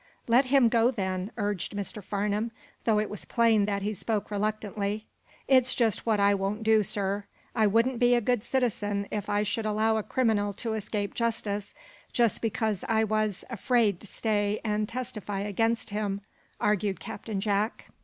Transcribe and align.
"Let 0.25 0.47
him 0.47 0.67
go, 0.67 0.89
then," 0.89 1.31
urged 1.37 1.75
Mr. 1.75 2.03
Farnum, 2.03 2.49
though 2.85 2.99
it 2.99 3.07
was 3.07 3.23
plain 3.23 3.65
that 3.65 3.83
he 3.83 3.93
spoke 3.93 4.31
reluctantly. 4.31 5.05
"It's 5.47 5.75
just 5.75 6.07
what 6.07 6.19
I 6.19 6.33
won't 6.33 6.63
do, 6.63 6.81
sir. 6.81 7.25
I 7.55 7.67
wouldn't 7.67 7.99
be 7.99 8.15
a 8.15 8.19
good 8.19 8.43
citizen 8.43 9.07
if 9.11 9.29
I 9.29 9.43
should 9.43 9.67
allow 9.67 9.97
a 9.97 10.01
criminal 10.01 10.53
to 10.53 10.73
escape 10.73 11.13
justice 11.13 11.75
just 12.11 12.41
because 12.41 12.83
I 12.89 13.03
was, 13.03 13.45
afraid 13.47 13.99
to 13.99 14.07
stay 14.07 14.59
and 14.63 14.89
testify 14.89 15.41
against 15.41 15.91
him," 15.91 16.21
argued 16.59 16.99
Captain 16.99 17.39
Jack. 17.39 17.91